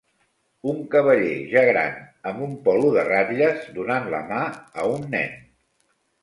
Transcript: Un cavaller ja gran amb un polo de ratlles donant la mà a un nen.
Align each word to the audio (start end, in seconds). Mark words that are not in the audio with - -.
Un 0.69 0.77
cavaller 0.93 1.35
ja 1.51 1.61
gran 1.67 1.99
amb 2.31 2.45
un 2.45 2.55
polo 2.69 2.89
de 2.97 3.03
ratlles 3.11 3.69
donant 3.77 4.09
la 4.15 4.23
mà 4.33 4.41
a 4.47 4.89
un 4.95 5.07
nen. 5.15 5.39